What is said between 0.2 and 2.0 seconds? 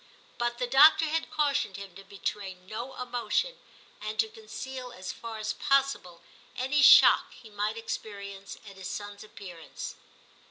But the doctor had cautioned him